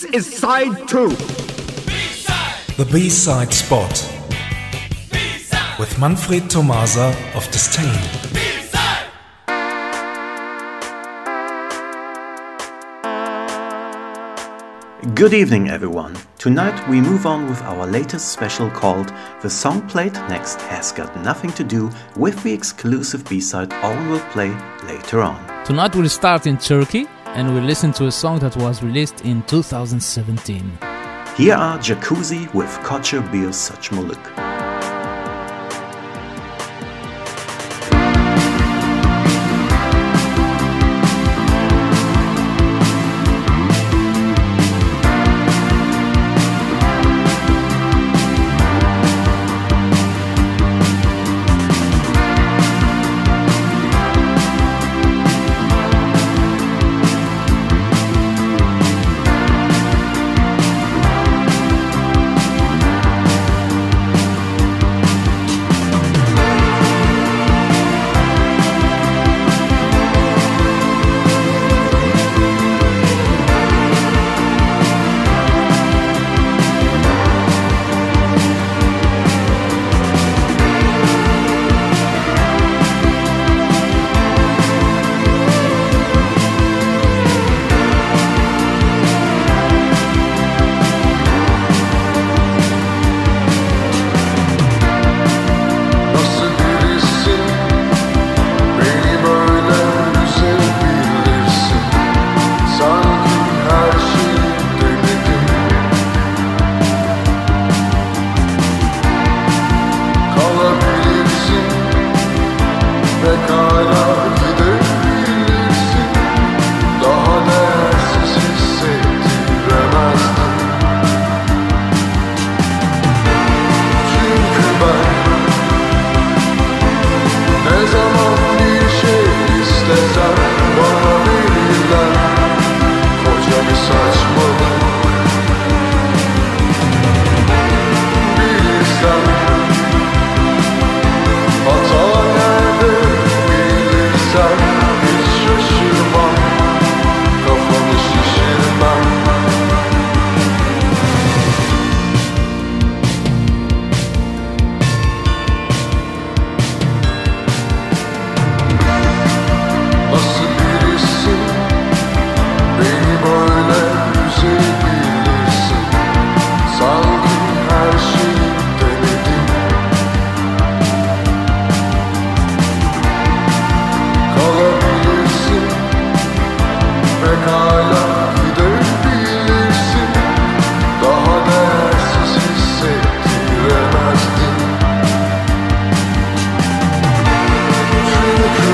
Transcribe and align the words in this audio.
This 0.00 0.28
is 0.28 0.38
side 0.38 0.88
two. 0.88 1.10
The 2.78 2.88
B-side 2.90 3.52
spot 3.52 3.90
with 5.78 5.98
Manfred 5.98 6.48
Tomasa 6.48 7.14
of 7.34 7.44
Disdain. 7.50 8.00
Good 15.14 15.34
evening, 15.34 15.68
everyone. 15.68 16.16
Tonight 16.38 16.88
we 16.88 17.02
move 17.02 17.26
on 17.26 17.46
with 17.50 17.60
our 17.60 17.86
latest 17.86 18.32
special 18.32 18.70
called 18.70 19.12
The 19.42 19.50
Song 19.50 19.86
Played 19.86 20.14
Next 20.30 20.62
Has 20.62 20.92
Got 20.92 21.14
Nothing 21.22 21.52
to 21.52 21.64
Do 21.64 21.90
with 22.16 22.42
the 22.42 22.54
exclusive 22.54 23.28
B 23.28 23.38
side 23.38 23.70
Owen 23.82 24.08
will 24.08 24.20
play 24.30 24.56
later 24.86 25.20
on. 25.20 25.36
Tonight 25.66 25.94
we'll 25.94 26.08
start 26.08 26.46
in 26.46 26.56
Turkey 26.56 27.06
and 27.34 27.54
we'll 27.54 27.62
listen 27.62 27.92
to 27.92 28.06
a 28.06 28.10
song 28.10 28.38
that 28.40 28.56
was 28.56 28.82
released 28.82 29.20
in 29.24 29.42
2017. 29.42 30.78
Here 31.36 31.54
are 31.54 31.78
Jakuzi 31.78 32.52
with 32.52 32.70
Koca 32.82 33.32
Bir 33.32 33.52
Saçmalık. 33.52 34.49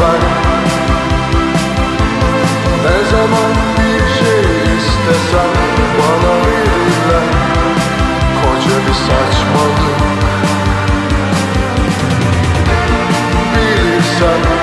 Ben 0.00 0.20
ne 2.84 3.04
zaman 3.10 3.52
bir 3.76 4.24
şey 4.24 4.76
istesem 4.76 5.50
bana 5.98 6.34
verirler. 6.46 7.28
Koca 8.42 8.76
bir 8.86 8.94
saçmalık. 8.94 9.98
Bilirsen 13.54 14.57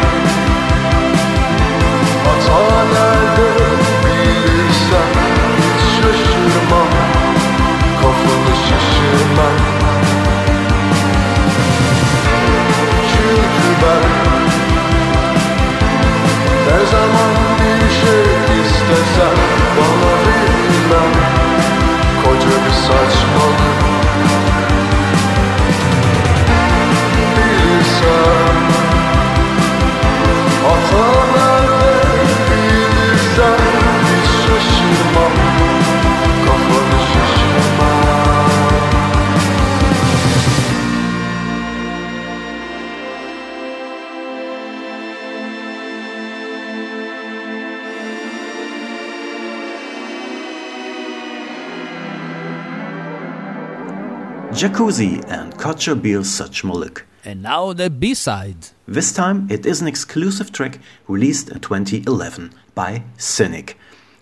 Jakuzi 54.55 55.21
and 55.29 55.53
Koca 55.57 56.03
Bir 56.03 56.23
Saçmalık. 56.23 57.07
And 57.25 57.43
now 57.43 57.77
the 57.77 58.01
B-side. 58.01 58.71
This 58.87 59.13
time 59.13 59.47
it 59.49 59.65
is 59.65 59.81
an 59.81 59.87
exclusive 59.87 60.51
track 60.53 60.79
released 61.09 61.49
in 61.49 61.59
2011 61.59 62.51
by 62.75 63.01
Zynic. 63.17 63.75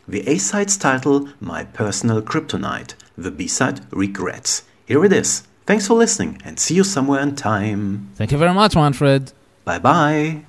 The 0.08 0.28
A 0.32 0.40
side's 0.40 0.78
title, 0.78 1.28
My 1.40 1.66
Personal 1.74 2.22
Kryptonite. 2.22 2.96
The 3.18 3.32
B 3.32 3.48
side, 3.48 3.82
Regrets. 3.92 4.64
Here 4.88 5.06
it 5.06 5.14
is. 5.14 5.44
Thanks 5.68 5.88
for 5.88 5.94
listening 5.94 6.42
and 6.44 6.60
see 6.60 6.76
you 6.76 6.84
somewhere 6.84 7.22
in 7.22 7.36
time. 7.36 8.10
Thank 8.16 8.32
you 8.32 8.40
very 8.40 8.54
much, 8.54 8.76
Manfred. 8.76 9.32
Bye 9.66 9.80
bye. 9.80 10.46